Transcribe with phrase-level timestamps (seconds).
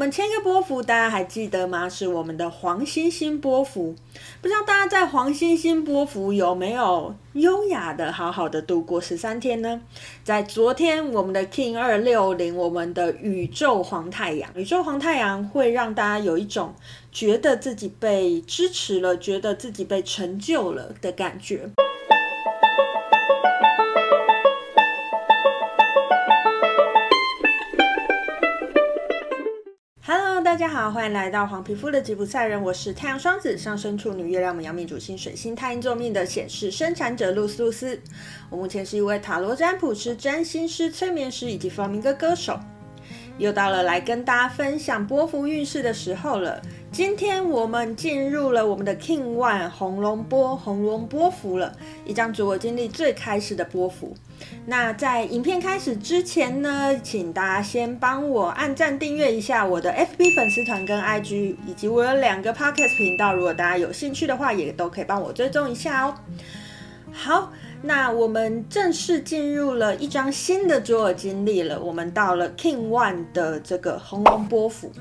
[0.00, 1.86] 我们前一个波幅大家还记得吗？
[1.86, 3.94] 是我们的黄星星波幅。
[4.40, 9.82] 不知道大家在黄星星波幅有没有优雅的好好的度过十三天呢？
[10.24, 16.74] 在昨天，我们的 King 二六零，我们的宇宙黄太阳，宇宙黄太阳会让大家有一种
[17.12, 21.68] 觉得自己被支持了，觉得自己被成就了的感觉。
[30.42, 38.00] 大家好，欢迎来到黄皮肤的吉普赛人，我是太阳双子上升处女月亮牡羊命主星水星太阴座命的显示生产者露丝露丝。
[38.48, 42.58] 我目前是一位塔罗占卜师、占星师、催眠师以及发明歌歌手。
[43.36, 46.60] 又到了来跟大家分享波幅运势的时候了。
[46.92, 51.72] 今天我们进入了我们的 King One 红龙波红龙波符了，
[52.04, 54.12] 一张主我经历最开始的波符。
[54.66, 66.14] 那在影片开始之前呢，请大家先帮我按赞订阅一下我的 FB 粉丝团跟 IG，以及我有两个 Podcast 频道，如果大家有兴趣的话，也都可以帮我追踪一下哦。
[67.12, 67.52] 好。
[67.82, 74.92] 那我们正式进入了一张新的主我经历了，我们到了 King One 的这个红龙波符。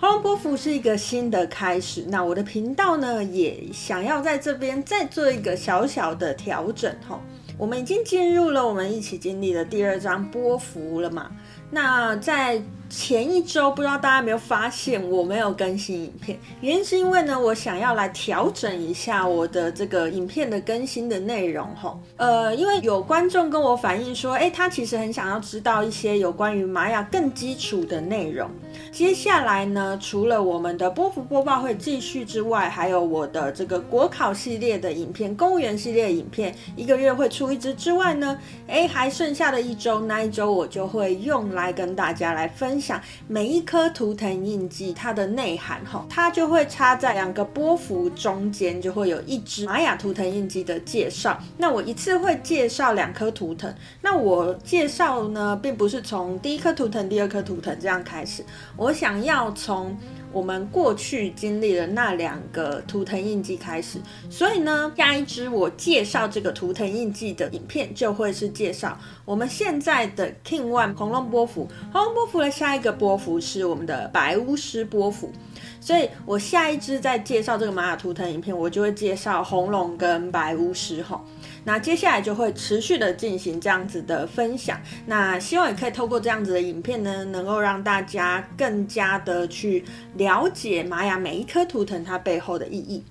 [0.00, 2.04] 红龙波符是一个新的开始。
[2.08, 7.20] 那我的频道呢，也想要在这边再做一个小小的调整哈。
[7.56, 11.28] 我们已经进入了我们一起经历的第二张波符了嘛？
[11.70, 21.98] 那在前一周，不知道大家有没有发现我没有更新影片，原因是因为呢，我想要来调整一下我的这个影片的更新的内容哈。
[22.16, 28.50] 呃，因为有观众跟我反映说，诶，他其实很想要知道一些有关于玛雅更基础的内容。
[28.90, 42.77] 接下来呢，除了我们的波幅播报会继续之外，还有我的这个国考系列的影片、公务员系列影片，一个月会出一支之外呢，诶，还剩下的一周，那一周我就会用来跟大家来分。
[42.80, 51.38] 想每一颗图腾印记它的内涵哈，它就会插在两个波幅中间，就会有一只玛雅图腾印记的介绍。
[51.56, 53.74] 那我一次会介绍两颗图腾。
[54.02, 58.44] 那我介绍呢，并不是从第一颗图腾、第二颗图腾这样开始，
[58.76, 59.96] 我想要从。
[60.32, 71.68] 我们过去经历了那两个图腾印记开始，所以呢，下一支我介绍这个图腾印记的影片就会是介绍我们现在的 King One 红龙波幅。
[71.92, 75.32] 红龙波幅的下一个波幅是我们的白巫师波幅，
[75.80, 81.24] 所以我下一支在介绍这个玛雅图腾影片，我就会介绍红龙跟白巫师哈。
[81.68, 89.84] 那接下来就会持续的进行这样子的分享，那希望也可以透过这样子的影片呢，能够让大家更加的去
[90.14, 93.04] 了解玛雅每一颗图腾它背后的意义。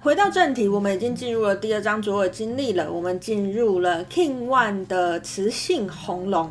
[0.00, 6.50] 回到正题，我们已经进入了第二章左耳经历了，我们进入了 King One 的雌性红龙。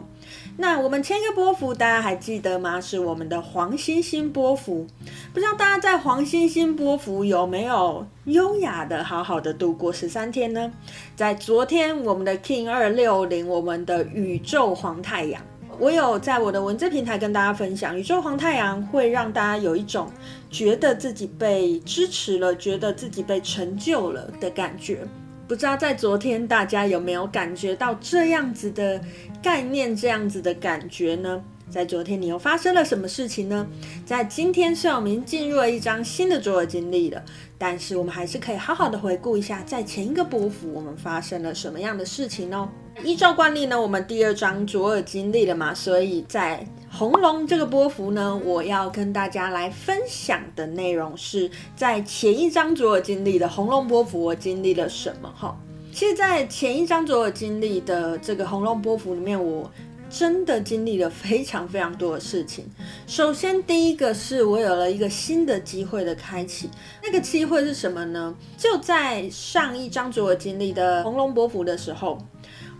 [0.58, 2.80] 那我们签一个波幅大家还记得吗？
[2.80, 4.88] 是我们的黄星星波幅。
[5.34, 10.72] 不知道大家在黄星星波幅有没有优雅的好好的度过十三天呢？
[11.14, 15.42] 在昨天，我们的 King 二六零，我们的宇宙黄太阳，
[15.78, 20.10] 我有在我的文字平台跟大家分享，宇宙黄太阳会让大家有一种
[20.50, 25.06] 觉得自己被支持了，觉得自己被成就了的感觉。
[25.48, 29.00] 不知道在昨天大家有没有感觉到这样子的
[29.44, 31.44] 概念，这样子的感觉呢？
[31.70, 33.68] 在昨天你又发生了什么事情呢？
[34.06, 37.24] 在今天虽然我们进入了一张新的主我经历了，
[37.58, 42.70] 但是我们还是可以好好的回顾一下，在前一个波幅我们发生了什么样的事情哦。
[43.04, 46.66] 依照惯例呢，我们第二张主我经历了嘛，所以在。
[46.98, 55.30] 红龙这个波幅呢，我要跟大家来分享的内容是在前一张主我经历的红龙波幅，我经历了什么？
[55.36, 55.58] 哈，
[55.92, 59.70] 其实，在前一张主我经历的这个红龙波幅里面，我
[60.10, 62.66] 真的经历了非常非常多的事情。
[63.06, 66.70] 首先，第一个是我有了一个新的机会的开启，
[67.04, 68.34] 那个机会是什么呢？
[68.58, 72.18] 就在上一张主我经历的红龙波幅的时候。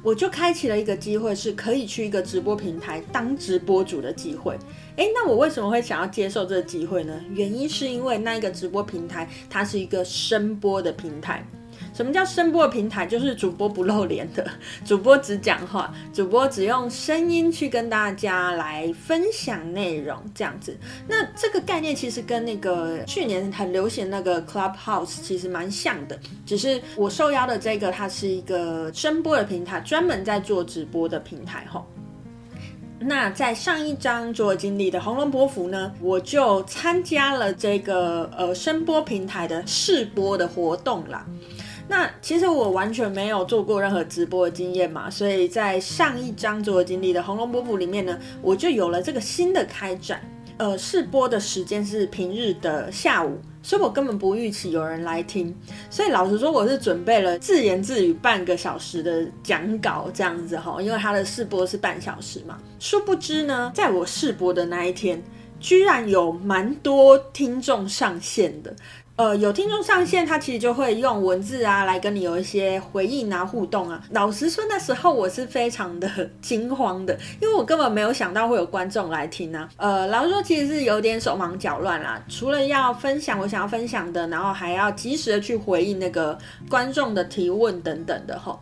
[0.05, 4.55] 我就开启了一个机会，是可以去一个直播平台当直播主的机会。
[4.97, 7.19] 诶，那我为什么会想要接受这个机会呢？
[7.31, 11.43] 原因是因为那一个直播平台，它是一个声波的平台。
[11.93, 13.05] 什么叫声播的平台？
[13.05, 14.45] 就是主播不露脸的，
[14.85, 20.77] 主播只讲话，主播只用声音去跟大家来分享内容，这样子。
[21.07, 31.85] 那这个概念其实跟那个去年很流行那个 Clubhouse 其实蛮像的，只是我受邀的这个它是一个声播的平台，专门在做直播的平台哈。
[32.97, 41.25] 那在上一张主经历的红龙波符呢，我就参加了这个呃声波平台的试播的活动啦。
[41.87, 50.20] 那其实我完全没有做过任何直播的经验嘛，所以在上一张主我经历的红龙波符里面呢，我就有了这个新的开展。
[50.58, 55.53] 呃，试播的时间是平日的下午，所以我根本不预期有人来听。
[55.90, 62.58] 所以老实说，我是准备了自言自语半个小时的讲稿这样子哈，因为他的试播是半小时嘛。
[62.79, 65.22] 殊不知呢，在我试播的那一天，
[65.59, 68.73] 居然有蛮多听众上线的。
[69.17, 74.03] 呃，有听众上线，他其实就会用文字啊来跟你有一些回应啊互动啊。
[74.12, 79.70] 老实说，那时候我是非常的惊慌的，因为我根本没有想到会有观众来听啊。
[79.78, 82.22] 呃，老实说，其实是有点手忙脚乱啦。
[82.28, 86.38] 除了要分享我想要分享的，然后还要及时的去回应那个
[86.70, 88.58] 观众的提问等等的齁。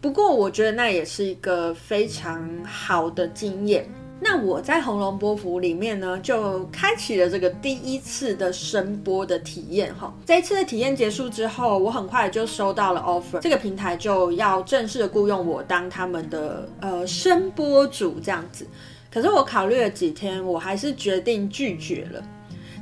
[0.00, 3.84] 不过，我觉得那也是一个非常好的经验。
[4.20, 10.12] 那我在红龙波服里面呢，就开启了这个第一次的声播的体验哈。
[10.26, 18.66] 这一次的体验结束之后，我很快就收到了 offer，这个平台就要正式的雇佣我当他们的呃声播主这样子。
[19.10, 22.22] 可是我考虑了几天，我还是决定拒绝了。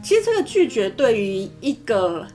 [0.02, 2.26] 其实这个拒绝对于一个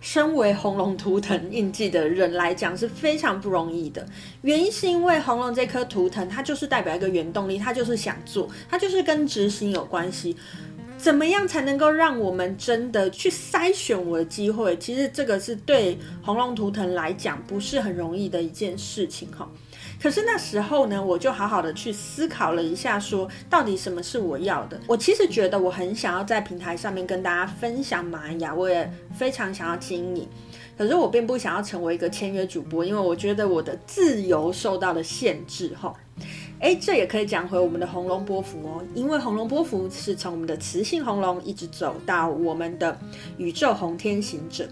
[0.00, 4.06] 身为红龙图腾印记的人来讲是非常不容易的，
[4.42, 10.36] 原因是因为红龙这颗图腾，它就是代表一个原动力，它就是想做，它就是跟执行有关系。
[10.96, 14.76] 怎么样才能够让我们真的去筛选我的机会？
[14.78, 19.48] 其实这个是对红龙图腾来讲不是很容易的一件事情哈。
[20.00, 24.80] 可是那时候呢，我就好好的去思考了一下，说到底什么是我要的。
[24.86, 30.28] 我其实觉得我很想要在平台上面跟大家分享玛雅，我也非常想要经营。
[30.76, 35.74] 可是我并不想要成为一个签约主播，因为我觉得我的自由受到了限制。
[35.74, 35.92] 吼，
[36.60, 42.98] 哎，这也可以讲回我们的红龙波符哦，因为红龙波符是从我们的磁性红龙一直走到我们的
[43.36, 44.68] 宇宙红天行者。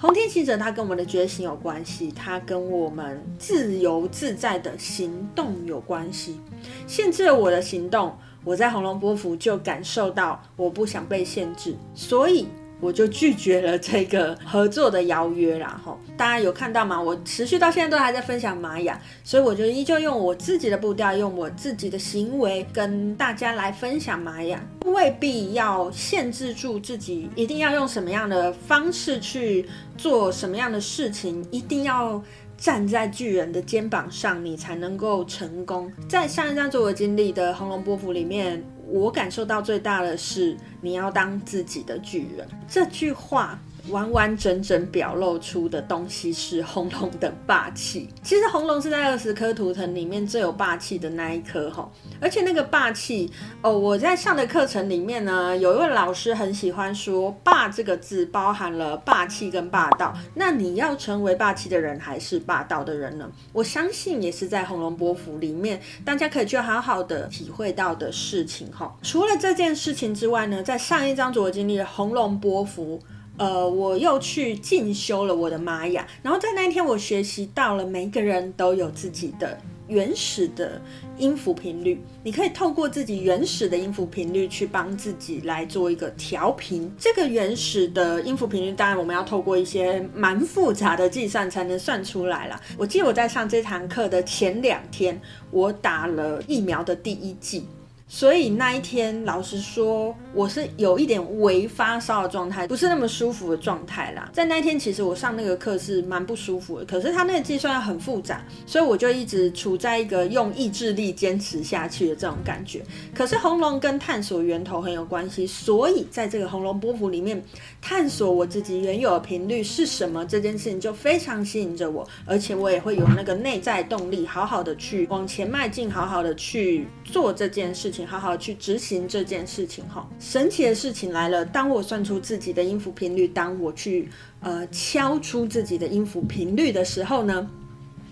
[0.00, 6.40] 红天行者，它跟我们的觉醒有关系，它跟我们自由自在的行动有关系。
[6.86, 12.46] 限制了我的行动，我在红龙波符就感受到我不想被限制，所以。
[12.80, 17.00] 我就拒绝了这个合作的邀约啦，吼，大家有看到吗？
[17.00, 32.22] 我持续到现在都还在分享玛雅，所以我就依旧用我自己的步调，用我自己的行为跟大家来分享玛雅，未必要限制住自己，一定要用什么样的方式去做什么样的事情，一定要
[32.58, 35.90] 站在巨人的肩膀上，你才能够成功。
[36.08, 38.62] 在上一张自我经历的红龙波符里面。
[38.86, 42.48] 我感受到最大的是，你要当自己的巨人。
[42.68, 43.58] 这句话。
[43.88, 48.08] 完完整整表露出的东西是红龙的霸气。
[48.22, 51.88] 其实红龙是在二十颗图腾里面最有霸气的那一颗哈，
[52.20, 53.30] 而且那个霸气
[53.62, 60.12] 哦，我在上的课程里面呢，有一位老师很喜欢说“霸”这个字包含了霸气跟霸道。
[60.34, 63.30] 那你要成为霸气的人还是霸道的人呢？
[63.52, 68.96] 我相信也是在红龙波符里面，大家可以去好好的体会到的事情哈。
[69.02, 73.00] 除了这件事情之外呢，在上一章主要经历的红龙波符。
[73.38, 80.80] 呃，我又去进修了我的玛雅，然后在那一天，我学习到了每一个人都有自己的原始的
[81.18, 86.90] 音符频率，你可以透过自己原始的音符频率去帮自己来做一个调频。
[86.98, 92.60] 这个原始的音符频率，当然我们要透过一些蛮复杂的计算才能算出来啦。
[92.78, 97.68] 我记得我在上这堂课的前两天，我打了疫苗的第一剂。
[98.08, 104.30] 所以那一天，老实说，我是有一点微发烧的状态，不是那么舒服的状态啦。
[104.32, 112.80] 在那一天，其实我上那个课是蛮不舒服的，可是他那个计算很复杂，所以我就一直处在一个用意志力坚持下去的这种感觉。
[113.12, 117.42] 可是红龙跟探索源头很有关系，所以在这个红龙波幅里面，
[117.82, 127.95] 探索我自己原有的频率是什么这件事情就非常吸引着我，而且我也会有那个内在动力，好好的去往前迈进，好好的去做这件事情。
[127.96, 131.42] 请好好去执行这件事情哈，神奇的事情来了。
[131.42, 134.10] 当我算出自己的音符频率，当我去
[134.40, 137.50] 呃敲出自己的音符频率的时候呢，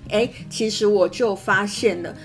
[0.09, 2.17] 诶，其实我就发现了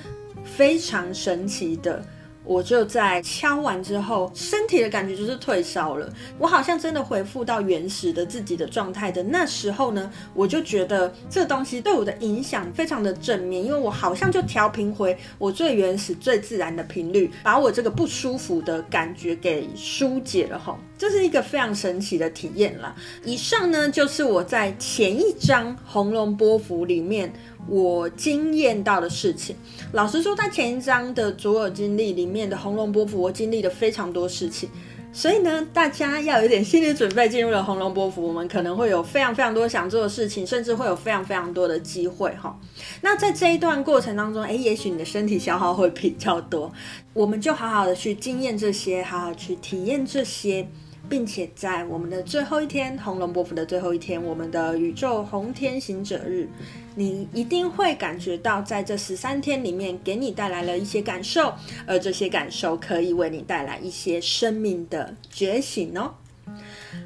[0.46, 2.02] 非常神奇的。
[2.50, 6.12] 我就在敲完之后，身体的感觉就是退烧了。
[6.40, 20.80] 我好像真的恢复到原始的自己的状态的那时候呢，我就觉得这东西对我的影响非常的正面，因为我好像就调频回我最原始、最自然的频率，把我这个不舒服的感觉给疏解了吼。
[21.00, 22.96] 这是一个非常神奇的体验啦。
[23.26, 27.34] 以上呢，就是我在前一张红龙波符里面。
[27.68, 29.56] 我经验到的事情，
[29.92, 34.68] 老实说，在前一章的左耳经历里面的红龙波符，我经历了非常多事情。
[35.14, 42.60] 所以呢，大家要有点心理准备，进入了红龙波符，我们可能会有非常非常多想做的事情，甚至会有非常非常多的机会哈。
[43.02, 46.74] 那在这一段过程当中，诶，也许你的身体消耗会比较多，
[47.14, 50.68] 我们就好好的去经验这些，好好去体验这些。
[51.10, 56.48] 并且在我们的最后一天，红龙波符的最后一天，我们的宇宙红天行者日，
[56.96, 61.54] 你一定会感觉到，在这十三天里面，给你带来了一些感受，
[61.88, 66.14] 而这些感受可以为你带来一些生命的觉醒哦。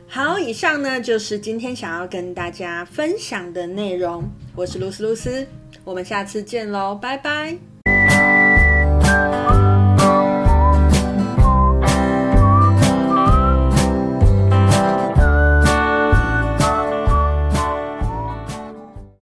[0.07, 4.24] 好，以上呢就是今天想要跟大家分享的内容。
[4.55, 5.48] 我是露丝露丝，
[5.83, 7.72] 我们下次见喽，拜拜。